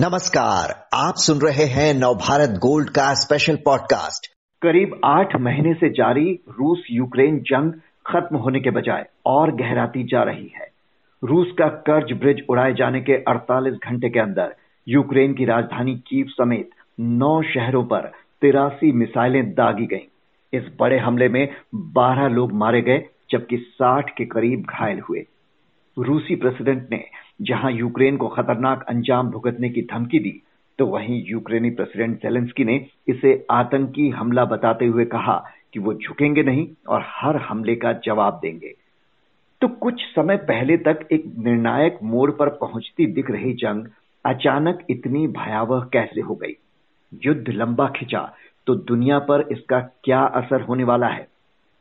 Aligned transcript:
नमस्कार, 0.00 0.88
आप 0.94 1.14
सुन 1.16 1.38
रहे 1.38 1.64
हैं 1.64 1.94
नवभारत 1.94 2.50
गोल्ड 2.50 2.90
का 2.90 3.14
स्पेशल 3.14 3.56
पॉडकास्ट 3.56 4.26
करीब 4.62 5.00
आठ 5.04 5.36
महीने 5.36 5.74
से 5.74 5.88
जारी 5.88 6.32
रूस 6.32 6.82
यूक्रेन 6.90 7.38
जंग 7.38 7.72
खत्म 8.06 8.36
होने 8.36 8.60
के 8.60 8.70
बजाय 8.70 9.06
और 9.26 9.50
गहराती 9.54 10.02
जा 10.02 10.22
रही 10.22 10.52
है। 10.56 10.68
रूस 11.24 11.46
का 11.58 11.68
कर्ज 11.68 12.12
ब्रिज 12.12 12.42
उड़ाए 12.48 12.74
जाने 12.74 13.00
के 13.00 13.22
48 13.22 13.74
घंटे 13.74 14.08
के 14.08 14.20
अंदर 14.20 14.54
यूक्रेन 14.88 15.34
की 15.34 15.44
राजधानी 15.44 15.94
कीव 15.94 16.26
समेत 16.28 16.70
नौ 17.00 17.42
शहरों 17.42 17.84
पर 17.84 18.12
तिरासी 18.40 18.92
मिसाइलें 18.92 19.50
दागी 19.50 19.86
गईं। 19.86 20.08
इस 20.52 20.62
बड़े 20.80 20.98
हमले 20.98 21.28
में 21.28 21.48
12 21.74 22.28
लोग 22.28 22.52
मारे 22.52 22.82
गए, 22.82 23.04
जबकि 23.30 23.56
60 23.56 24.10
के 24.18 24.24
करीब 24.24 24.60
घायल 24.60 25.00
हुए। 25.00 25.26
रूसी 25.98 26.36
प्रेसिडेंट 26.36 26.88
ने 26.90 27.27
जहाँ 27.40 27.72
यूक्रेन 27.72 28.16
को 28.16 28.28
खतरनाक 28.28 28.84
अंजाम 28.88 29.30
भुगतने 29.30 29.68
की 29.70 29.82
धमकी 29.82 30.18
दी 30.18 30.42
तो 30.78 30.86
वहीं 30.86 31.22
यूक्रेनी 31.26 31.70
प्रेसिडेंट 31.70 32.16
जेलेंस्की 32.22 32.64
ने 32.64 32.86
इसे 33.08 33.46
आतंकी 33.50 34.08
हमला 34.08 34.44
बताते 34.44 34.86
हुए 34.86 35.04
कहा 35.04 35.44
कि 35.72 35.80
वो 35.80 35.94
झुकेंगे 35.94 36.42
नहीं 36.42 36.68
और 36.88 37.04
हर 37.06 37.36
हमले 37.36 37.74
का 37.76 37.92
जवाब 37.92 38.38
देंगे। 38.42 38.74
तो 39.60 39.68
कुछ 39.68 40.02
समय 40.16 40.36
पहले 40.36 40.76
तक 40.76 41.08
एक 41.12 41.24
निर्णायक 41.38 41.98
मोड़ 42.02 42.30
पर 42.30 42.48
पहुँचती 42.48 43.06
दिख 43.06 43.30
रही 43.30 43.52
जंग 43.52 43.86
अचानक 44.24 44.86
इतनी 44.90 45.26
भयावह 45.28 45.88
कैसे 45.92 46.20
हो 46.20 46.34
गई? 46.34 46.56
युद्ध 47.24 47.48
लंबा 47.48 47.88
खिंचा 47.96 48.32
तो 48.66 48.74
दुनिया 48.74 49.18
पर 49.18 49.48
इसका 49.52 49.80
क्या 49.80 50.20
असर 50.20 50.60
होने 50.60 50.84
वाला 50.84 51.06
है? 51.06 51.28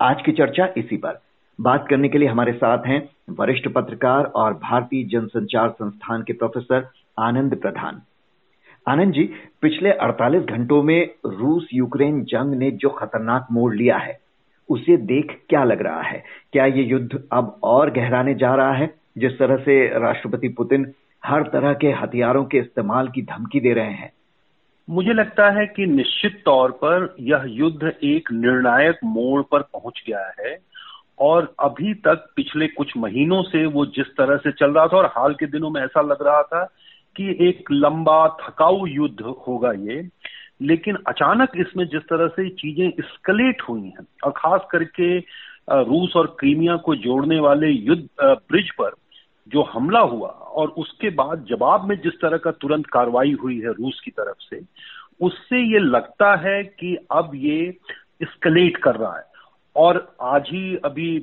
आज 0.02 0.21
की 0.21 0.31
चर्चा 0.31 0.67
इसी 0.77 0.97
पर। 0.97 1.19
बात 1.61 1.88
करने 1.89 2.09
के 2.09 2.17
लिए 2.17 2.27
हमारे 2.27 2.53
साथ 2.53 2.77
हैं 2.88 3.09
वरिष्ठ 3.29 3.67
पत्रकार 3.67 4.23
और 4.23 4.53
भारतीय 4.53 5.03
जनसंचार 5.03 5.70
संस्थान 5.70 6.23
के 6.23 6.33
प्रोफेसर 6.33 6.89
आनंद 7.19 7.55
प्रधान। 7.55 8.02
आनंद 8.88 9.13
जी, 9.13 9.33
पिछले 9.61 9.91
48 9.91 10.44
घंटों 10.44 10.83
में 10.83 11.09
रूस 11.25 11.67
यूक्रेन 11.73 12.23
जंग 12.23 12.53
ने 12.53 12.72
जो 12.72 12.89
खतरनाक 12.89 13.47
मोड़ 13.52 13.75
लिया 13.75 13.97
है, 13.97 14.19
उसे 14.69 14.97
देख 14.97 15.41
क्या 15.50 15.63
लग 15.63 15.81
रहा 15.81 16.02
है? 16.02 16.23
क्या 16.53 16.66
ये 16.66 16.83
युद्ध 16.83 17.23
अब 17.31 17.59
और 17.63 17.91
गहराने 17.91 18.33
जा 18.33 18.55
रहा 18.55 18.73
है, 18.73 18.94
जिस 19.17 19.39
तरह 19.39 19.58
से 19.58 20.00
राष्ट्रपति 20.00 20.50
पुतिन 20.50 20.91
हर 21.25 21.44
तरह 21.44 21.73
के 21.73 21.88
हथियारों 21.88 22.45
के 22.45 22.58
इस्तेमाल 22.58 23.08
की 23.08 23.22
धमकी 23.22 23.59
दे 23.59 23.73
रहे 23.73 23.91
हैं? 23.91 24.13
मुझे 24.89 25.13
लगता 25.13 25.50
है 25.50 25.66
कि 25.66 25.85
निश्चित 25.85 26.41
तौर 26.45 26.72
पर 26.72 27.16
यह 27.19 27.44
युद्ध 27.47 27.94
एक 28.03 28.31
निर्णायक 28.31 28.97
मोड़ 29.03 29.41
पर 29.52 29.61
पहुँच 29.61 30.03
गया 30.08 30.33
है 30.39 30.77
और 31.19 31.53
अभी 31.59 31.93
तक 32.05 32.27
पिछले 32.35 32.67
कुछ 32.67 32.91
महीनों 32.97 33.41
से 33.43 33.65
वो 33.67 33.85
जिस 33.87 34.07
तरह 34.17 34.37
से 34.37 34.51
चल 34.51 34.71
रहा 34.71 34.87
था, 34.87 34.97
और 34.97 35.05
हाल 35.07 35.33
के 35.33 35.45
दिनों 35.47 35.69
में 35.69 35.81
ऐसा 35.81 36.01
लग 36.03 36.21
रहा 36.21 36.41
था 36.43 36.63
कि 37.15 37.35
एक 37.47 37.71
लंबा 37.71 38.27
थकाऊ 38.41 38.85
युद्ध 38.87 39.21
होगा 39.47 39.71
ये, 39.71 40.07
लेकिन 40.61 40.97
अचानक 41.07 41.51
इसमें 41.57 41.85
जिस 41.85 42.01
तरह 42.03 42.27
से 42.27 42.49
चीज़ें 42.51 42.89
स्कलेट 43.03 43.61
हुई 43.61 43.81
हैं, 43.81 44.05
और 44.23 44.33
खास 44.38 44.67
करके 44.71 45.17
रूस 45.69 46.15
और 46.15 46.35
क्रीमिया 46.39 46.75
को 46.77 46.95
जोड़ने 46.97 47.39
वाले 47.39 47.69
युद्ध 47.69 48.07
ब्रिज 48.21 48.71
पर 48.71 48.91
जो 49.47 49.61
हमला 49.63 49.99
हुआ, 50.01 50.27
और 50.27 50.67
उसके 50.77 51.09
बाद 51.11 51.45
जवाब 51.49 51.88
में 51.89 51.95
जिस 51.95 52.13
तरह 52.21 52.38
का 52.38 52.51
तुरंत 52.51 52.85
कार्रवाई 52.88 53.35
हुई 53.41 53.59
है 53.59 53.71
रूस 53.73 54.01
की 54.05 54.11
तरफ़ 54.11 54.43
से, 54.45 54.61
उससे 55.21 55.59
ये 55.63 55.79
लगता 55.79 56.35
है 56.39 56.63
कि 56.63 56.95
अब 57.11 57.31
ये 57.35 57.77
स्कलेट 58.23 58.77
कर 58.77 58.95
रहा 58.95 59.17
है। 59.17 59.27
और 59.78 59.97
आज 60.22 60.50
ही 60.52 60.75
अभी 60.86 61.16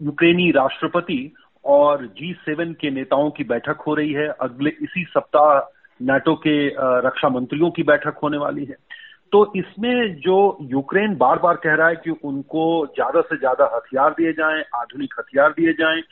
यूक्रेनी 0.00 0.50
राष्ट्रपति 0.50 1.32
और 1.64 2.06
जी 2.18 2.32
सेवन 2.40 2.72
के 2.80 2.90
नेताओं 2.90 3.30
की 3.30 3.44
बैठक 3.44 3.80
हो 3.86 3.94
रही 3.94 4.12
है। 4.12 4.26
अगले, 4.28 4.70
इसी 4.72 5.04
सप्ताह 5.04 5.58
नाटो 6.00 6.34
के 6.36 6.56
रक्षा 7.06 7.28
मंत्रियों 7.28 7.70
की 7.70 7.82
बैठक 7.82 8.18
होने 8.22 8.38
वाली 8.38 8.64
है। 8.64 8.76
तो 9.32 9.40
इसमें 9.56 10.14
जो 10.20 10.36
यूक्रेन 10.62 11.16
बार 11.16 11.38
बार 11.38 11.56
कह 11.56 11.74
रहा 11.74 11.88
है 11.88 11.96
कि 11.96 12.10
उनको 12.10 12.64
ज़्यादा 12.86 13.20
से 13.20 13.36
ज़्यादा 13.38 13.70
हथियार 13.74 14.10
दिए 14.10 14.32
जाएँ, 14.32 14.62
आधुनिक 14.74 15.14
हथियार 15.18 15.50
दिए 15.50 15.72
जाएँ, 15.72 16.02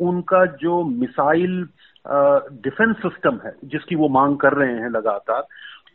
उनका 0.00 0.44
जो 0.56 0.82
मिसाइल 0.84 1.66
डिफेंस 2.04 2.96
सिस्टम 2.98 3.38
है, 3.44 3.54
जिसकी 3.64 3.96
वो 3.96 4.08
मांग 4.10 4.36
कर 4.36 4.52
रहे 4.54 4.74
हैं 4.74 4.88
लगातार 4.90 5.46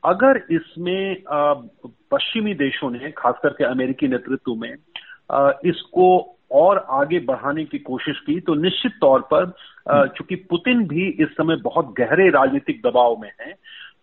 अगर 0.05 0.41
इसमें 0.51 1.23
पश्चिमी 2.11 2.53
देशों 2.53 2.89
ने 2.91 3.11
खास 3.11 3.35
करके 3.43 3.63
अमेरिकी 3.63 4.07
नेतृत्व 4.07 4.55
में 4.55 4.73
इसको 5.65 6.07
और 6.51 6.85
आगे 6.89 7.19
बढ़ाने 7.19 7.63
की 7.65 7.79
कोशिश 7.79 8.19
की 8.19 8.39
तो 8.39 8.53
निश्चित 8.55 8.91
तौर 9.01 9.21
पर 9.33 9.45
चूँकि 10.07 10.35
पुतिन 10.49 10.87
भी 10.87 11.07
इस 11.23 11.27
समय 11.27 11.55
बहुत 11.55 11.93
गहरे 11.97 12.29
राजनीतिक 12.29 12.81
दबाव 12.85 13.17
में 13.21 13.31
है 13.41 13.51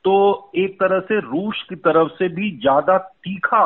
तो 0.04 0.14
एक 0.56 0.74
तरह 0.74 1.00
से 1.00 1.20
रूस 1.20 1.62
की 1.68 1.76
तरफ़ 1.76 2.08
से 2.08 2.28
भी 2.28 2.50
ज़्यादा 2.50 2.98
तीखा 2.98 3.64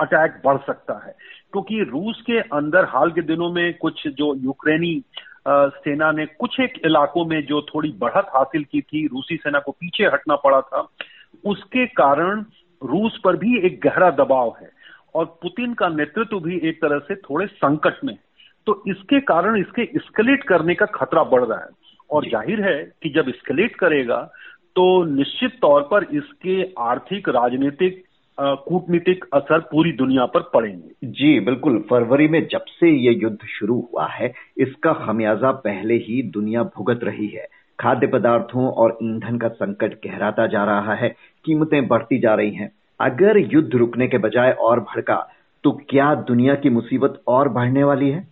अटैक 0.00 0.40
बढ़ 0.44 0.56
सकता 0.56 0.94
है। 1.06 1.14
क्योंकि 1.52 1.82
रूस 1.82 2.20
के 2.26 2.38
अंदर 2.56 2.84
हाल 2.84 3.10
के 3.10 3.22
दिनों 3.22 3.50
में 3.52 3.74
कुछ 3.74 4.06
जो 4.08 4.34
यूक्रेनी 4.34 5.02
सेना 5.48 6.10
ने 6.12 6.26
कुछ 6.26 6.60
एक 6.60 6.80
इलाकों 6.86 7.24
में 7.24 7.40
जो 7.46 7.60
थोड़ी 7.62 7.90
बढ़त 7.92 8.26
हासिल 8.34 8.64
की 8.64 8.80
थी 8.80 9.06
रूसी 9.06 9.36
सेना 9.36 9.58
को 9.58 9.72
पीछे 9.72 10.04
हटना 10.04 10.36
पड़ा 10.36 10.60
था 10.60 10.88
उसके 11.44 11.86
कारण 11.94 12.44
रूस 12.82 13.20
पर 13.24 13.36
भी 13.36 13.58
एक 13.66 13.80
गहरा 13.84 14.10
दबाव 14.16 14.54
है 14.60 14.70
और 15.14 15.24
पुतिन 15.42 15.74
का 15.74 15.88
नेतृत्व 15.90 16.40
भी 16.40 16.60
एक 16.68 16.80
तरह 16.82 16.98
से 16.98 17.14
थोड़े 17.20 17.46
संकट 17.46 18.04
में 18.04 18.16
तो 18.66 18.82
इसके 18.88 19.20
कारण 19.22 19.58
इसके 19.60 19.84
स्केलेट 19.98 20.44
करने 20.44 20.74
का 20.74 20.86
खतरा 20.94 21.22
बढ़ 21.24 21.44
रहा 21.44 21.58
है। 21.58 21.80
और 22.10 22.24
ज़ाहिर 22.26 22.60
है 22.62 22.76
कि 23.02 23.08
जब 23.08 23.30
स्केलेट 23.32 23.76
करेगा 23.76 24.20
तो 24.76 24.82
निश्चित 25.06 25.58
तौर 25.62 25.82
पर 25.82 26.04
इसके 26.12 26.62
आर्थिक 26.82 27.28
राजनीतिक 27.28 28.02
कूटनीतिक 28.38 29.24
असर 29.34 29.58
पूरी 29.70 29.92
दुनिया 29.92 30.24
पर 30.26 30.40
पड़ेंगे। 30.54 31.08
जी 31.12 31.38
बिल्कुल। 31.40 31.78
फरवरी 31.90 32.28
में 32.28 32.46
जब 32.48 32.64
से 32.70 32.90
ये 32.90 33.12
युद्ध 33.14 33.46
शुरू 33.48 33.74
हुआ 33.82 34.06
है 34.08 34.32
इसका 34.58 34.92
खमियाजा 35.02 35.50
पहले 35.60 35.94
ही 36.04 36.22
दुनिया 36.30 36.62
भुगत 36.76 37.00
रही 37.04 37.26
है। 37.26 37.46
खाद्य 37.80 38.06
पदार्थों 38.06 38.72
और 38.72 38.98
ईंधन 39.02 39.38
का 39.38 39.48
संकट 39.48 39.94
गहराता 40.06 40.46
जा 40.46 40.64
रहा 40.64 40.94
है 40.94 41.08
कीमतें 41.44 41.88
बढ़ती 41.88 42.18
जा 42.18 42.34
रही 42.34 42.50
हैं। 42.50 42.72
अगर 43.00 43.38
युद्ध 43.38 43.74
रुकने 43.74 44.08
के 44.08 44.18
बजाय 44.18 44.52
और 44.52 44.80
भड़का 44.80 45.28
तो 45.64 45.72
क्या 45.88 46.14
दुनिया 46.14 46.54
की 46.54 46.70
मुसीबत 46.70 47.22
और 47.26 47.48
बढ़ने 47.48 47.84
वाली 47.84 48.10
है? 48.10 48.28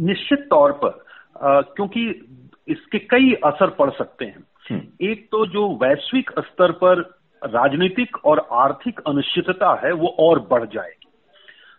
निश्चित 0.00 0.38
तौर 0.50 0.72
पर 0.72 1.04
आ, 1.42 1.60
क्योंकि 1.60 2.02
इसके 2.68 2.98
कई 2.98 3.32
असर 3.32 3.70
पड़ 3.70 3.90
सकते 3.90 4.24
हैं। 4.24 4.44
हम्म। 4.70 5.06
एक 5.06 5.28
तो 5.32 5.46
जो 5.46 5.78
वैश्विक 5.82 6.30
स्तर 6.38 6.72
पर 6.72 6.98
राजनीतिक 7.44 8.16
और 8.24 8.48
आर्थिक 8.52 9.00
अनिश्चितता 9.06 9.80
है 9.84 9.92
वो 9.92 10.16
और 10.18 10.48
बढ़ 10.50 10.64
जाएगी। 10.64 11.08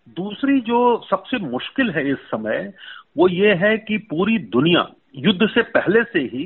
दूसरी 0.09 0.59
जो 0.59 1.01
सबसे 1.09 1.37
मुश्किल 1.37 1.91
है 1.91 2.11
इस 2.11 2.17
समय 2.17 2.73
वो 3.17 3.27
ये 3.27 3.53
है 3.53 3.77
कि 3.77 3.97
पूरी 3.97 4.37
दुनिया 4.37 4.89
युद्ध 5.15 5.47
से 5.49 5.61
पहले 5.71 6.03
से 6.03 6.19
ही 6.19 6.45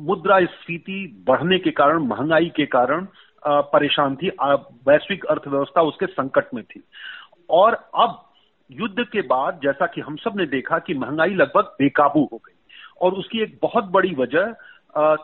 मुद्रा 0.00 0.38
स्फीति 0.42 1.24
बढ़ने 1.26 1.58
के 1.58 1.70
कारण, 1.70 2.02
महँगाई 2.02 2.50
के 2.56 2.66
कारण 2.66 3.06
परेशान 3.42 4.16
थी। 4.16 4.28
वैश्विक 4.88 5.24
अर्थव्यवस्था 5.24 5.82
उसके 5.82 6.06
संकट 6.06 6.54
में 6.54 6.62
थी। 6.64 6.82
और 7.50 7.74
अब 7.94 8.18
युद्ध 8.70 9.04
के 9.12 9.20
बाद, 9.20 9.60
जैसा 9.62 9.86
कि 9.86 10.00
हम 10.00 10.16
सबने 10.16 10.46
देखा 10.46 10.78
कि 10.78 10.94
महँगाई 10.94 11.34
लगभग 11.34 11.74
बेकाबू 11.78 12.28
हो 12.32 12.36
गई 12.36 12.56
और 13.00 13.12
उसकी 13.12 13.40
एक 13.42 13.58
बहुत 13.62 13.84
बड़ी 13.84 14.14
वजह 14.14 14.54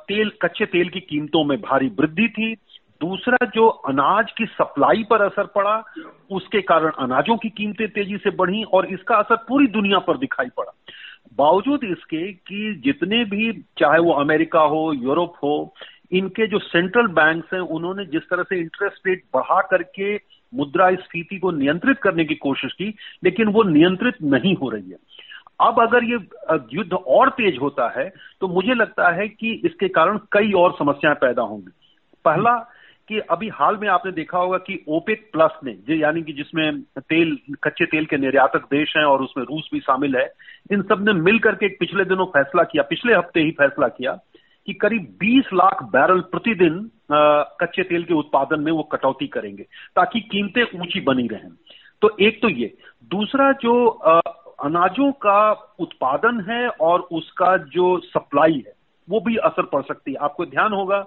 तेल, 0.09 0.31
कच्चे 0.43 0.67
तेल 0.67 0.89
की 0.89 1.01
कीमतों 1.01 1.45
में 1.45 1.61
भारी 1.61 1.89
वृद्धि 1.99 2.29
थी। 2.29 2.55
दूसरा, 3.01 3.47
जो 3.47 3.67
अनाज 3.69 4.31
की 4.33 4.47
सप्लाई 4.47 5.05
पर 5.11 5.23
असर 5.23 5.47
पड़ा, 5.47 5.83
उसके 6.31 6.61
कारण 6.63 6.91
अनाजों 6.99 7.37
की 7.37 7.49
कीमतें 7.49 7.89
तेज़ी 7.89 8.17
से 8.17 8.31
बढ़ी 8.31 8.63
और 8.65 8.87
इसका 8.87 9.17
असर 9.17 9.37
पूरी 9.49 9.67
दुनिया 9.67 9.99
पर 9.99 10.17
दिखाई 10.17 10.49
पड़ा। 10.57 10.73
बावजूद 11.35 11.85
इसके 11.85 12.33
कि 12.33 12.81
जितने 12.85 13.25
भी, 13.25 13.53
चाहे 13.79 13.99
वो 13.99 14.13
अमेरिका 14.13 14.61
हो, 14.61 14.93
यूरोप 14.93 15.35
हो, 15.43 15.75
इनके 16.13 16.47
जो 16.47 16.59
सेंट्रल 16.59 17.07
बैंक्स 17.07 17.53
हैं, 17.55 17.61
उन्होंने 17.61 18.05
जिस 18.05 18.23
तरह 18.23 18.43
से 18.43 18.59
इंटरेस्ट 18.59 19.07
रेट 19.07 19.23
बढ़ा 19.35 19.61
करके 19.61 20.15
मुद्रा 20.55 20.91
स्फीति 20.95 21.39
को 21.39 21.51
नियंत्रित 21.51 21.99
करने 21.99 22.25
की 22.25 22.35
कोशिश 22.35 22.73
की, 22.73 22.95
लेकिन 23.25 23.49
वो 23.49 23.63
नियंत्रित 23.63 24.15
नहीं 24.23 24.55
हो 24.57 24.69
रही 24.71 24.91
है। 24.91 24.97
अब 25.61 25.81
अगर 25.81 26.05
ये 26.05 26.19
युद्ध 26.73 26.93
और 26.93 27.31
तेज 27.31 27.59
होता 27.61 27.89
है 27.99 28.09
तो 28.41 28.49
मुझे 28.49 28.75
लगता 28.75 29.11
है 29.11 29.29
कि 29.29 29.53
इसके 29.65 29.89
कारण 29.89 30.19
कई 30.33 30.53
और 30.53 30.73
समस्याएँ 30.73 31.17
पैदा 31.17 31.43
होंगी। 31.43 31.73
पहला 32.25 32.55
कि 33.09 33.19
अभी 33.31 33.49
हाल 33.49 33.77
में 33.77 33.89
आपने 33.89 34.13
देखा 34.13 34.39
होगा 34.39 34.59
कि 34.59 34.79
ओपेक 34.89 35.29
प्लस 35.33 35.59
ने 35.65 35.97
यानी 35.97 36.23
कि 36.23 36.33
जिसमें 36.33 36.81
तेल, 37.01 37.37
कच्चे 37.65 37.85
तेल 37.85 38.07
के 38.07 38.17
निर्यातक 38.17 38.65
देश 38.71 38.95
हैं 38.97 39.05
और 39.05 39.23
उसमें 39.23 39.45
रूस 39.45 39.69
भी 39.73 39.81
शामिल 39.81 40.17
है, 40.17 40.27
इन 40.73 40.83
सबने 40.83 41.13
मिलकर 41.13 41.55
के 41.55 41.69
पिछले 41.77 42.05
दिनों 42.05 42.27
फैसला 42.27 42.63
किया, 42.63 42.83
पिछले 42.83 43.15
हफ़्ते 43.15 43.41
ही 43.41 43.51
फैसला 43.51 43.89
किया 43.89 44.19
कि 44.69 44.75
करीब 44.75 45.17
20 45.21 45.53
लाख 45.55 45.83
बैरल 45.93 46.21
प्रतिदिन 46.33 46.79
कच्चे 47.13 47.83
तेल 47.83 48.05
के 48.05 48.15
उत्पादन 48.15 48.61
में 48.61 48.73
वो 48.73 48.83
कटौती 48.83 49.27
करेंगे, 49.29 49.63
ताकि 49.97 50.21
कीमतें 50.23 50.63
ऊँची 50.63 51.01
बनी 51.01 51.27
रहें। 51.29 51.51
तो 52.03 52.17
एक 52.21 52.41
तो 52.43 52.49
ये। 52.49 52.73
दूसरा 53.11 53.53
जो 53.53 53.87
अनाजों 54.65 55.11
का 55.13 55.51
उत्पादन 55.79 56.41
है 56.51 56.67
और 56.69 57.01
उसका 57.13 57.57
जो 57.57 57.99
सप्लाई 58.01 58.63
है, 58.67 58.73
वो 59.09 59.21
भी 59.21 59.37
असर 59.37 59.63
पड़ 59.65 59.83
सकती 59.83 60.11
है। 60.11 60.17
आपको 60.17 60.47
ध्यान 60.47 60.73
होगा 60.73 60.99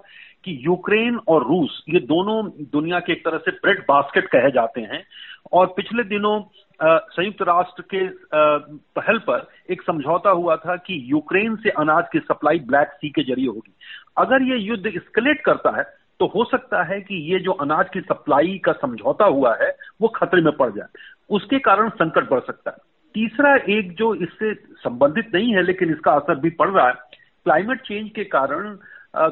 कि 0.44 0.56
यूक्रेन 0.60 1.18
और 1.28 1.46
रूस, 1.46 1.82
ये 1.88 2.00
दोनों 2.02 2.44
दुनिया 2.72 3.00
के 3.00 3.12
एक 3.12 3.24
तरह 3.24 3.38
से 3.38 3.50
ब्रेड 3.52 3.80
बास्केट 3.88 4.26
कहे 4.28 4.50
जाते 4.50 4.80
हैं। 4.82 5.02
और 5.52 5.66
पिछले 5.76 6.02
दिनों 6.06 6.40
संयुक्त 6.80 7.42
राष्ट्र 7.42 7.82
के 7.94 8.06
पहल 8.96 9.18
पर 9.20 9.46
एक 9.70 9.82
समझौता 9.82 10.30
हुआ 10.30 10.56
था 10.56 10.76
कि 10.76 11.00
यूक्रेन 11.06 11.56
से 11.56 11.70
अनाज 11.70 12.04
की 12.12 12.18
सप्लाई 12.20 12.58
ब्लैक 12.68 12.92
सी 12.92 13.08
के 13.08 13.22
ज़रिए 13.24 13.46
होगी। 13.46 13.74
अगर 14.18 14.42
ये 14.42 14.58
युद्ध 14.58 14.86
स्केलेट 14.88 15.40
करता 15.44 15.76
है 15.76 15.84
तो 16.20 16.26
हो 16.26 16.44
सकता 16.44 16.82
है 16.84 17.00
कि 17.00 17.14
ये 17.32 17.38
जो 17.40 17.52
अनाज 17.62 17.88
की 17.92 18.00
सप्लाई 18.00 18.56
का 18.64 18.72
समझौता 18.72 19.24
हुआ 19.26 19.54
है, 19.62 19.70
वो 20.00 20.08
खतरे 20.08 20.42
में 20.42 20.52
पड़ 20.56 20.70
जाए। 20.70 20.88
उसके 21.30 21.58
कारण 21.58 21.88
संकट 21.90 22.28
बढ़ 22.30 22.40
सकता 22.40 22.70
है। 22.70 22.76
तीसरा 23.14 23.54
एक 23.68 23.94
जो 23.96 24.14
इससे 24.16 24.52
संबंधित 24.54 25.34
नहीं 25.34 25.54
है, 25.54 25.62
लेकिन 25.62 25.90
इसका 25.90 26.12
असर 26.12 26.38
भी 26.40 26.50
पड़ 26.50 26.68
रहा 26.68 26.86
है 26.86 26.94
क्लाइमेट 27.46 27.80
चेंज 27.80 28.10
के 28.10 28.24
कारण 28.26 28.76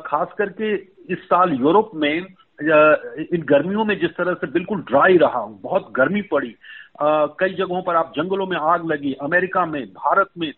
खास 0.07 0.29
करके 0.39 0.77
इस 1.09 1.19
साल 1.25 1.53
यूरोप 1.53 1.91
में 1.95 2.15
इन 2.15 3.43
गर्मियों 3.49 3.85
में 3.85 3.99
जिस 3.99 4.11
तरह 4.11 4.35
से 4.35 4.47
बिल्कुल 4.47 4.81
ड्राई 4.83 5.17
रहा 5.17 5.45
बहुत 5.63 5.93
गर्मी 5.93 6.23
पड़ी। 6.23 6.55
कई 7.03 7.55
जगहों 7.55 7.83
पर 7.83 7.97
आप 7.97 8.13
जंगलों 8.17 8.47
में 8.47 8.57
आग 8.57 8.87
लगी 8.87 9.13
अमेरिका 9.23 9.65
में 9.67 9.85
भारत 9.87 10.31
में 10.39 10.51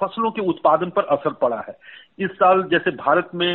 फ़सलों 0.00 0.30
के 0.30 0.42
उत्पादन 0.42 0.90
पर 0.90 1.04
असर 1.14 1.32
पड़ा 1.32 1.64
है। 1.68 1.76
इस 2.18 2.30
साल 2.30 2.62
जैसे 2.62 2.90
भारत 2.96 3.30
में 3.34 3.54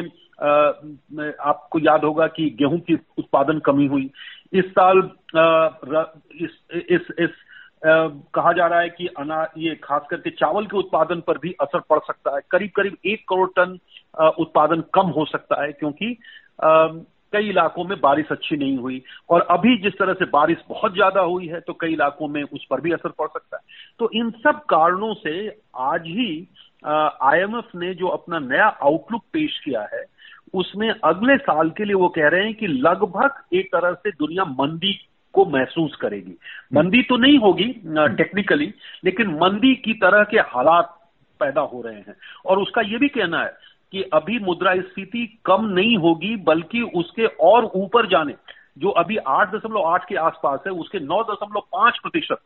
आपको 1.42 1.80
याद 1.80 2.04
होगा 2.04 2.27
कि 2.27 2.50
गेहूँ 2.60 2.80
की 2.80 2.94
उत्पादन 3.18 3.60
कमी 3.60 3.88
हुई। 3.88 4.10
इस 4.54 4.65
साल 4.71 4.98
इस 6.36 6.57
इस, 6.71 7.01
इस 7.19 7.30
कहा 7.83 8.51
जा 8.53 8.65
रहा 8.68 8.80
है 8.80 8.89
कि 8.89 9.07
अना, 9.09 9.41
ये 9.57 9.75
खास 9.83 10.01
करके 10.09 10.30
चावल 10.31 10.65
के 10.65 10.77
उत्पादन 10.77 11.21
पर 11.21 11.38
भी 11.38 11.51
असर 11.62 11.80
पड़ 11.89 12.00
सकता 12.01 12.35
है। 12.35 12.41
करीब 12.51 12.71
करीब 12.75 12.97
एक 13.06 13.24
करोड़ 13.30 13.50
टन 13.57 13.77
उत्पादन 14.39 14.83
कम 14.94 15.07
हो 15.09 15.25
सकता 15.25 15.62
है 15.63 15.71
क्योंकि 15.74 16.15
कई 17.33 17.50
इलाकों 17.50 17.83
में 17.83 18.00
बारिश 18.01 18.31
अच्छी 18.31 18.57
नहीं 18.57 18.77
हुई 18.77 19.01
और 19.30 19.41
अभी 19.51 19.75
जिस 19.77 19.94
तरह 19.94 20.13
से 20.13 20.25
बारिश 20.30 20.57
बहुत 20.69 20.94
ज़्यादा 20.94 21.21
हुई 21.24 21.47
है 21.47 21.59
तो 21.59 21.74
कई 21.74 21.94
इलाकों 21.94 22.27
में 22.27 22.41
उस 22.44 22.65
पर 22.69 22.81
भी 22.81 22.91
असर 22.91 23.09
पड़ 23.09 23.27
सकता 23.27 23.57
है। 23.57 23.63
तो 24.00 24.09
इन 24.15 24.29
सब 24.44 24.59
कारणों 24.69 25.13
से 25.15 25.47
आज 25.83 26.06
ही 26.07 26.27
आईएमएफ 26.83 27.69
ने 27.75 27.94
जो 27.94 28.07
अपना 28.09 28.39
नया 28.41 28.68
आउटलुक 28.83 29.24
पेश 29.33 29.59
किया 29.65 29.81
है, 29.94 30.03
उसमें 30.53 30.89
अगले 30.89 31.38
साल 31.39 31.69
के 31.69 31.86
लिए 31.86 31.95
वो 31.95 32.09
कह 32.09 32.27
रहे 32.27 32.45
हैं 32.45 32.53
कि 32.53 32.68
लगभग 32.68 33.44
एक 33.53 33.68
तरह 33.68 33.94
से 33.94 34.12
दुनिया 34.12 34.45
मंदी 34.53 34.94
को 35.33 35.45
महसूस 35.45 35.95
करेगी। 35.95 36.33
मंदी 36.74 37.01
तो 37.01 37.18
नहीं 37.18 37.38
होगी 37.39 37.68
टेक्निकली 38.15 38.74
लेकिन 39.06 39.27
मंदी 39.41 39.75
की 39.75 39.94
तरह 39.94 40.24
के 40.24 40.38
हालात 40.38 40.97
पैदा 41.39 41.62
हो 41.62 41.81
रहे 41.81 41.95
हैं। 41.95 42.15
और 42.45 42.59
उसका 42.59 42.81
यह 42.81 42.97
भी 42.97 43.07
कहना 43.09 43.44
है 43.44 43.53
कि 43.91 44.01
अभी 44.03 44.39
मुद्रा 44.39 44.75
स्फीति 44.75 45.39
कम 45.45 45.65
नहीं 45.65 45.97
होगी 45.97 46.35
बल्कि 46.35 46.81
उसके 46.81 47.25
और 47.25 47.65
ऊपर 47.75 48.07
जाने 48.07 48.33
जो 48.77 48.89
अभी 48.89 49.18
आठ 49.18 49.56
दशमलव 49.56 49.83
आठ 49.83 50.07
के 50.09 50.15
आसपास 50.15 50.59
है 50.68 50.71
उसके 50.74 51.00
नौ 51.00 51.24
दशमलव 51.24 51.59
पाँच 51.59 52.00
प्रतिशत 52.03 52.38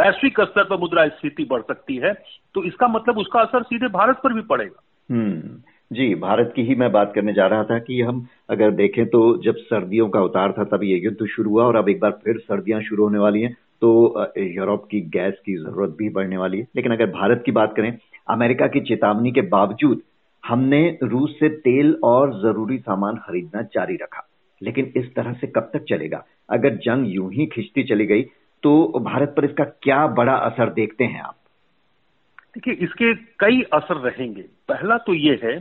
वैश्विक 0.00 0.40
स्तर 0.40 0.64
पर 0.64 0.76
मुद्रा 0.76 1.06
स्फीति 1.08 1.44
बढ़ 1.44 1.62
सकती 1.62 1.96
है। 1.96 2.12
तो 2.54 2.64
इसका 2.64 2.88
मतलब 2.88 3.18
उसका 3.18 3.40
असर 3.40 3.62
सीधे 3.62 3.88
भारत 3.88 4.20
पर 4.24 4.32
भी 4.32 4.40
पड़ेगा। 4.40 4.82
हम्म। 5.10 5.62
जी, 5.90 6.14
भारत 6.14 6.52
की 6.56 6.62
ही 6.62 6.74
मैं 6.74 6.90
बात 6.92 7.12
करने 7.14 7.32
जा 7.32 7.46
रहा 7.46 7.64
था 7.64 7.78
कि 7.78 8.00
हम 8.00 8.26
अगर 8.50 8.70
देखें 8.70 9.04
तो 9.06 9.20
जब 9.42 9.56
सर्दियों 9.56 10.08
का 10.08 10.20
उतार 10.20 10.52
था 10.52 10.64
तब 10.64 10.82
ये 10.84 10.96
युद्ध 10.98 11.26
शुरू 11.26 11.50
हुआ 11.50 11.64
और 11.64 11.76
अब 11.76 11.88
एक 11.88 12.00
बार 12.00 12.10
फिर 12.24 12.38
सर्दियाँ 12.38 12.80
शुरू 12.82 13.04
होने 13.04 13.18
वाली 13.18 13.42
हैं 13.42 13.52
तो 13.80 13.90
यूरोप 14.38 14.86
की 14.90 15.00
गैस 15.10 15.34
की 15.46 15.54
ज़रूरत 15.56 15.94
भी 15.98 16.08
बढ़ने 16.08 16.36
वाली 16.36 16.58
है। 16.58 16.66
लेकिन 16.76 16.92
अगर 16.92 17.06
भारत 17.10 17.42
की 17.46 17.52
बात 17.52 17.74
करें, 17.76 17.98
अमेरिका 18.28 18.66
की 18.66 18.80
चेतावनी 18.80 19.32
के 19.32 19.40
बावजूद 19.48 20.00
हमने 20.44 20.98
रूस 21.02 21.36
से 21.40 21.48
तेल 21.60 21.94
और 22.04 22.32
ज़रूरी 22.42 22.78
सामान 22.78 23.16
खरीदना 23.18 23.62
जारी 23.74 23.96
रखा। 24.02 24.26
लेकिन 24.62 24.92
इस 24.96 25.14
तरह 25.14 25.32
से 25.32 25.46
कब 25.46 25.70
तक 25.72 25.84
चलेगा? 25.88 26.24
अगर 26.50 26.76
जंग 26.78 27.14
यूँ 27.14 27.32
ही 27.32 27.46
खिंचती 27.46 27.82
चली 27.84 28.06
गई 28.06 28.22
तो 28.62 29.00
भारत 29.04 29.34
पर 29.36 29.44
इसका 29.44 29.64
क्या 29.82 30.06
बड़ा 30.08 30.34
असर 30.34 30.72
देखते 30.72 31.04
हैं 31.04 31.20
आप? 31.20 31.36
देखिए, 32.54 32.74
इसके 32.74 33.14
कई 33.38 33.62
असर 33.72 33.96
रहेंगे। 34.00 34.44
पहला 34.68 34.98
तो 34.98 35.14
ये 35.14 35.40
है 35.44 35.58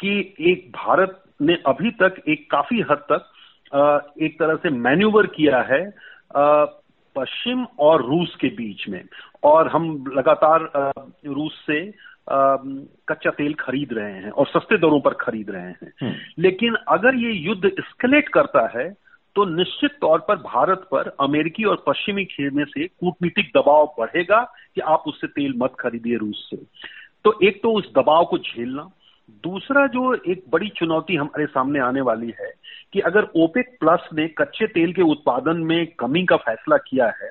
कि 0.00 0.34
एक 0.40 0.72
भारत 0.76 1.22
ने 1.42 1.54
अभी 1.66 1.90
तक 1.90 2.22
एक 2.28 2.50
काफ़ी 2.50 2.80
हद 2.80 3.04
तक 3.12 3.30
एक 4.22 4.38
तरह 4.38 4.54
से 4.54 4.70
मैन्यूवर 4.70 5.26
किया 5.26 5.60
है 5.62 5.90
पश्चिम 7.16 7.66
और 7.78 8.04
रूस 8.04 8.36
के 8.40 8.48
बीच 8.48 8.88
में। 8.88 9.04
और 9.42 9.68
हम 9.68 10.04
लगातार 10.16 10.60
रूस 11.26 11.52
से 11.66 11.94
कच्चा 12.30 13.30
तेल 13.30 13.54
खरीद 13.54 13.88
रहे 13.92 14.12
हैं 14.12 14.30
और 14.30 14.46
सस्ते 14.46 14.76
दरों 14.76 15.00
पर 15.00 15.14
खरीद 15.14 15.50
रहे 15.50 15.62
हैं। 15.62 15.92
हम्म। 16.00 16.14
लेकिन 16.38 16.76
अगर 16.88 17.14
ये 17.14 17.32
युद्ध 17.32 17.68
स्केलेट 17.80 18.28
करता 18.28 18.78
है 18.78 18.90
तो 19.34 19.44
निश्चित 19.44 19.90
तौर 20.00 20.18
पर 20.18 20.36
भारत 20.36 20.78
पर 20.78 21.16
अमेरिकी 21.20 21.64
और 21.64 21.84
पश्चिमी 21.86 22.24
खेमे 22.24 22.64
से 22.64 22.86
कूटनीतिक 22.86 23.50
दबाव 23.56 23.94
बढ़ेगा 23.98 24.40
कि 24.74 24.80
आप 24.80 25.02
उससे 25.06 25.26
तेल 25.26 25.54
मत 25.56 25.72
खरीदिए 25.80 26.16
रूस 26.16 26.48
से। 26.50 26.56
तो 27.24 27.38
एक 27.42 27.62
तो 27.62 27.72
उस 27.72 27.92
दबाव 27.98 28.24
को 28.24 28.38
झेलना, 28.38 28.88
दूसरा 29.44 29.86
जो 29.86 30.14
एक 30.28 30.44
बड़ी 30.50 30.68
चुनौती 30.68 31.16
हमारे 31.16 31.46
सामने 31.46 31.80
आने 31.80 32.00
वाली 32.00 32.34
है 32.40 32.52
कि 32.92 33.00
अगर 33.00 33.28
ओपेक 33.36 33.76
प्लस 33.80 34.08
ने 34.14 34.28
कच्चे 34.28 34.66
तेल 34.66 34.92
के 34.92 35.02
उत्पादन 35.02 35.56
में 35.56 35.86
कमी 35.86 36.24
का 36.24 36.36
फैसला 36.36 36.76
किया 36.76 37.06
है 37.06 37.30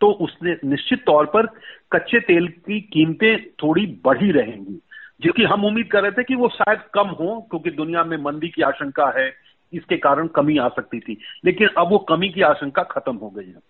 तो 0.00 0.10
उसने 0.10 0.56
निश्चित 0.64 1.02
तौर 1.06 1.26
पर 1.26 1.46
कच्चे 1.92 2.20
तेल 2.20 2.48
की 2.48 2.80
कीमतें 2.80 3.50
थोड़ी 3.50 3.86
बढ़ी 4.04 4.30
रहेंगी। 4.30 4.80
जो 5.20 5.32
कि 5.32 5.44
हम 5.44 5.64
उम्मीद 5.64 5.90
कर 5.90 6.02
रहे 6.02 6.10
थे 6.10 6.22
कि 6.22 6.34
वो 6.34 6.48
शायद 6.48 6.78
कम 6.94 7.08
हो, 7.08 7.46
क्योंकि 7.50 7.70
दुनिया 7.70 8.04
में 8.04 8.16
मंदी 8.16 8.48
की 8.48 8.62
आशंका 8.62 9.12
है, 9.18 9.32
इसके 9.72 9.96
कारण 9.96 10.26
कमी 10.26 10.58
आ 10.58 10.68
सकती 10.68 11.00
थी। 11.00 11.16
लेकिन 11.44 11.68
अब 11.78 11.88
वो 11.88 11.98
कमी 11.98 12.28
की 12.28 12.42
आशंका 12.42 12.82
खत्म 12.82 13.16
हो 13.16 13.30
गई 13.30 13.46
है। 13.46 13.60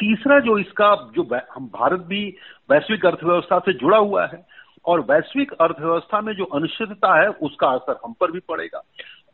तीसरा 0.00 0.38
जो 0.40 0.58
इसका 0.58 0.94
जो 1.14 1.22
हम 1.54 1.66
भारत 1.66 2.00
भी 2.00 2.36
वैश्विक 2.70 3.06
अर्थव्यवस्था 3.06 3.58
से 3.58 3.72
जुड़ा 3.72 3.98
हुआ 3.98 4.26
है 4.26 4.46
और 4.84 5.00
वैश्विक 5.00 5.52
अर्थव्यवस्था 5.52 6.20
में 6.20 6.32
जो 6.34 6.44
अनिश्चितता 6.44 7.22
है, 7.22 7.28
उसका 7.28 7.68
असर 7.68 8.00
हम 8.04 8.12
पर 8.12 8.32
भी 8.32 8.40
पड़ेगा। 8.48 8.82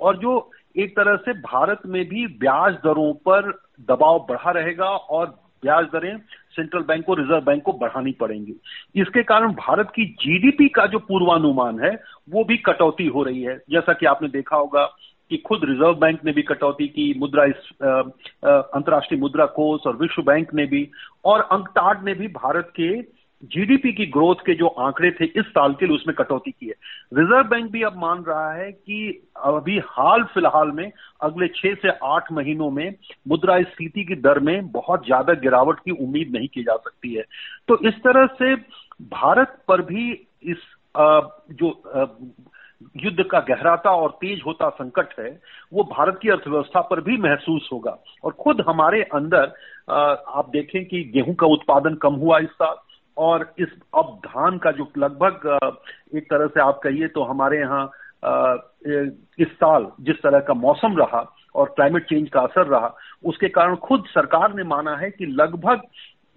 और 0.00 0.16
जो 0.16 0.50
एक 0.76 0.96
तरह 0.96 1.16
से 1.16 1.32
भारत 1.32 1.80
में 1.86 2.04
भी 2.08 2.26
ब्याज 2.26 2.74
दरों 2.74 3.12
पर 3.14 3.50
दबाव 3.80 4.26
बढ़ा 4.28 4.50
रहेगा 4.50 4.88
और 4.88 5.26
ब्याज 5.62 5.84
दरें 5.84 6.18
सेंट्रल 6.56 6.82
बैंक 6.82 7.04
को 7.04 7.14
रिज़र्व 7.14 7.40
बैंक 7.40 7.62
को 7.62 7.72
बढ़ानी 7.72 8.12
पड़ेंगी। 8.12 8.54
इसके 8.96 9.22
कारण 9.22 9.52
भारत 9.52 9.92
की 9.94 10.04
जीडीपी 10.06 10.68
का 10.68 10.86
जो 10.86 10.98
पूर्वानुमान 10.98 11.80
है, 11.80 12.02
वो 12.30 12.44
भी 12.44 12.56
कटौती 12.56 13.06
हो 13.06 13.22
रही 13.22 13.42
है। 13.42 13.56
जैसा 13.70 13.92
कि 13.92 14.06
आपने 14.06 14.28
देखा 14.28 14.56
होगा 14.56 14.84
कि 15.30 15.36
खुद 15.46 15.60
रिज़र्व 15.64 15.94
बैंक 15.96 16.24
ने 16.24 16.32
भी 16.32 16.42
कटौती 16.44 16.86
की, 16.88 17.12
मुद्रा 17.18 17.44
इस 17.44 17.68
अंतर्राष्ट्रीय 17.82 19.20
मुद्रा 19.20 19.46
कोष 19.56 19.86
और 19.86 19.96
विश्व 19.96 20.22
बैंक 20.22 20.54
ने 20.54 20.66
भी, 20.66 20.88
और 21.24 21.40
अंकटाड 21.42 22.04
ने 22.04 22.14
भी 22.14 22.28
भारत 22.34 22.72
के 22.76 22.90
जीडीपी 23.52 23.92
की 23.92 24.04
ग्रोथ 24.06 24.42
के 24.46 24.54
जो 24.54 24.66
आंकड़े 24.80 25.10
थे 25.10 25.24
इस 25.40 25.46
साल 25.46 25.72
के 25.74 25.86
लिए 25.86 25.94
उसमें 25.94 26.14
कटौती 26.16 26.50
की 26.50 26.66
है। 26.66 26.74
रिज़र्व 27.14 27.48
बैंक 27.48 27.70
भी 27.72 27.82
अब 27.82 27.96
मान 27.98 28.22
रहा 28.24 28.52
है 28.52 28.70
कि 28.72 29.28
अभी 29.44 29.78
हाल 29.86 30.22
फ़िलहाल 30.24 30.70
में 30.70 30.90
अगले 31.22 31.48
छह 31.48 31.74
से 31.82 31.90
आठ 32.04 32.30
महीनों 32.32 32.70
में 32.70 32.94
मुद्रा 33.28 33.60
स्फीति 33.62 34.04
की 34.04 34.14
दर 34.18 34.38
में 34.40 34.70
बहुत 34.70 35.04
ज़्यादा 35.06 35.34
गिरावट 35.40 35.80
की 35.80 35.90
उम्मीद 36.04 36.32
नहीं 36.36 36.48
की 36.48 36.62
जा 36.62 36.76
सकती 36.76 37.14
है। 37.14 37.24
तो 37.68 37.78
इस 37.88 37.94
तरह 38.04 38.26
से 38.38 38.54
भारत 39.10 39.58
पर 39.68 39.82
भी 39.82 40.10
इस 40.44 40.64
जो 40.94 41.70
युद्ध 42.96 43.24
का 43.30 43.40
गहराता 43.40 43.90
और 43.92 44.10
तेज 44.20 44.40
होता 44.46 44.68
संकट 44.72 45.18
है, 45.18 45.30
वो 45.72 45.84
भारत 45.86 46.18
की 46.22 46.28
अर्थव्यवस्था 46.30 46.80
पर 46.80 47.00
भी 47.00 47.16
महसूस 47.18 47.68
होगा। 47.72 47.96
और 48.24 48.32
खुद 48.34 48.64
हमारे 48.68 49.02
अंदर 49.14 49.52
आप 49.90 50.50
देखें 50.52 50.84
कि 50.84 51.02
गेहूँ 51.14 51.34
का 51.34 51.46
उत्पादन 51.48 51.94
कम 52.02 52.14
हुआ 52.16 52.38
इस 52.38 52.50
साल, 52.52 52.76
और 53.16 53.52
इस, 53.58 53.68
अब 53.94 54.18
धान 54.24 54.58
का 54.58 54.70
जो 54.72 54.90
लगभग 54.98 55.58
एक 56.16 56.24
तरह 56.24 56.46
से 56.46 56.60
आप 56.60 56.80
कहिए 56.84 57.08
तो 57.08 57.22
हमारे 57.24 57.58
यहाँ 57.58 57.84
इस 59.38 59.48
साल 59.54 59.86
जिस 60.00 60.16
तरह 60.16 60.40
का 60.40 60.54
मौसम 60.56 60.96
रहा 60.98 61.20
और 61.54 61.72
क्लाइमेट 61.76 62.08
चेंज 62.08 62.28
का 62.28 62.40
असर 62.40 62.66
रहा, 62.66 62.94
उसके 63.24 63.48
कारण 63.50 63.74
खुद 63.78 64.04
सरकार 64.08 64.54
ने 64.54 64.64
माना 64.64 64.96
है 64.96 65.10
कि 65.10 65.26
लगभग 65.32 65.82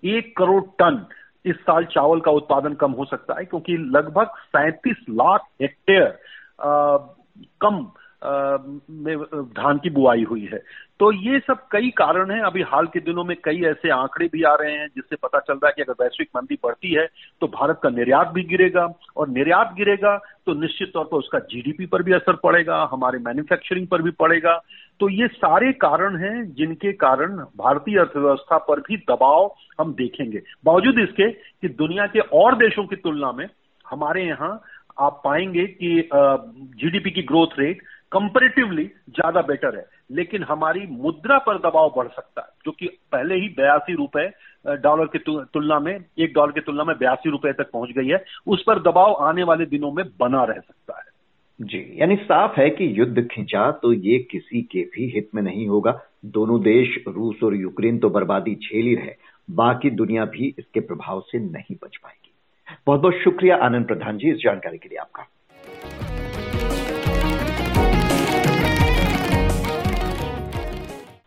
एक 0.04 0.36
करोड़ 0.38 0.63
टन 0.80 1.06
इस 1.46 1.56
साल 1.58 1.86
चावल 1.86 2.20
का 2.20 2.32
उत्पादन 2.32 2.74
कम 2.75 2.92
हो 2.92 3.06
सकता 3.06 3.39
है, 3.39 3.46
क्योंकि 3.46 3.77
लगभग 3.92 4.32
सैंतीस 4.48 5.06
लाख 5.10 5.46
हेक्टेयर 5.62 6.18
कम 6.59 7.85
में 8.23 9.17
धान 9.55 9.77
की 9.77 9.89
बुआई 9.89 10.23
हुई 10.23 10.47
है। 10.53 10.61
तो 10.99 11.11
ये 11.13 11.39
सब 11.39 11.57
कई 11.71 11.89
कारण 11.97 12.31
हैं। 12.31 12.39
अभी 12.41 12.61
हाल 12.61 12.85
के 12.87 12.99
दिनों 12.99 13.23
में 13.23 13.35
कई 13.43 13.61
ऐसे 13.65 13.89
आंकड़े 13.89 14.27
भी 14.27 14.43
आ 14.43 14.53
रहे 14.55 14.71
हैं, 14.71 14.87
जिससे 14.87 15.15
पता 15.15 15.39
चल 15.39 15.53
रहा 15.53 15.67
है 15.67 15.73
कि 15.75 15.81
अगर 15.81 16.03
वैश्विक 16.03 16.29
मंदी 16.35 16.55
बढ़ती 16.63 16.93
है 16.93 17.05
तो 17.41 17.47
भारत 17.49 17.79
का 17.83 17.89
निर्यात 17.89 18.27
भी 18.27 18.43
गिरेगा। 18.43 18.87
और 19.17 19.29
निर्यात 19.29 19.73
गिरेगा 19.77 20.15
तो 20.45 20.53
निश्चित 20.61 20.91
तौर 20.93 21.05
पर 21.05 21.17
उसका 21.17 21.39
जीडीपी 21.41 21.85
पर 21.85 22.03
भी 22.03 22.13
असर 22.13 22.35
पड़ेगा, 22.43 22.87
हमारे 22.91 23.19
मैन्युफैक्चरिंग 23.19 23.87
पर 23.87 24.01
भी 24.01 24.11
पड़ेगा। 24.19 24.57
तो 24.99 25.09
ये 25.09 25.27
सारे 25.27 25.71
कारण 25.75 26.17
हैं, 26.17 26.53
जिनके 26.53 26.93
कारण 26.95 27.37
भारतीय 27.57 27.99
अर्थव्यवस्था 27.99 28.57
पर 28.59 28.79
भी 28.79 28.97
दबाव 29.09 29.53
हम 29.79 29.93
देखेंगे। 29.93 30.41
बावजूद 30.65 30.99
इसके 30.99 31.31
कि 31.31 31.67
दुनिया 31.69 32.07
के 32.07 32.19
और 32.19 32.55
देशों 32.57 32.85
की 32.85 32.95
तुलना 32.97 33.31
में 33.31 33.47
हमारे 33.85 34.23
यहाँ 34.23 34.59
आप 34.98 35.22
पाएँगे 35.24 35.66
कि 35.74 36.10
जीडीपी 36.13 37.12
की 37.12 37.22
ग्रोथ 37.24 37.60
रेट 37.60 37.82
कंपेरेटिवली 38.12 38.84
ज़्यादा 38.84 39.42
बेटर 39.44 39.75
है। 39.77 39.86
लेकिन 40.12 40.44
हमारी 40.44 40.86
मुद्रा 40.89 41.38
पर 41.38 41.58
दबाव 41.60 41.94
बढ़ 41.98 42.08
सकता 42.08 42.42
है, 42.42 42.48
जो 42.66 42.72
कि 42.72 42.88
पहले 43.12 43.36
ही 43.36 43.48
बयासी 43.58 43.96
रुपए 43.96 44.30
डॉलर 44.77 45.06
की 45.08 45.20
तुलना 45.27 45.80
में, 45.80 45.94
एक 46.20 46.34
डॉलर 46.34 46.51
की 46.51 46.62
तुलना 46.62 46.84
में 46.84 46.96
बयासी 46.98 47.30
रुपए 47.30 47.51
तक 47.54 47.72
पहुँच 47.72 47.89
गई 47.98 48.08
है। 48.08 48.24
उस 48.48 48.63
पर 48.68 48.80
दबाव 48.82 49.13
आने 49.22 49.44
वाले 49.44 49.66
दिनों 49.66 49.92
में 49.92 50.04
बना 50.20 50.44
रह 50.44 50.60
सकता 50.60 50.98
है। 50.98 51.06
जी, 51.60 51.80
यानी 51.98 52.16
साफ़ 52.16 52.60
है 52.60 52.70
कि 52.70 52.88
युद्ध 53.00 53.27
खिंचा 53.27 53.70
तो 53.74 53.92
ये 53.94 54.18
किसी 54.32 54.62
के 54.62 54.82
भी 54.86 55.10
हित 55.10 55.30
में 55.36 55.42
नहीं 55.44 55.68
होगा। 55.68 56.00
दोनों 56.27 56.62
देश, 56.62 57.04
रूस 57.08 57.44
और 57.44 57.56
यूक्रेन 57.56 58.00
तो 58.00 58.10
बर्बादी 58.10 58.56
झेल 58.56 58.96
रहे 58.96 59.13
बाकी 59.50 59.89
दुनिया 59.92 60.25
भी 60.27 60.54
इसके 60.60 60.80
प्रभाव 60.80 61.22
से 61.22 61.39
नहीं 61.42 61.75
बच 61.84 61.98
पाएगी। 61.98 62.26
बहुत 62.88 63.01
बहुत 63.01 63.13
शुक्रिया 63.13 63.55
आनंद 63.55 63.88
प्रधान 63.88 64.17
जी 64.17 64.31
इस 64.31 64.38
जानकारी 64.38 64.77
के 64.77 64.89
लिए 64.89 64.97
आपका। 64.97 65.27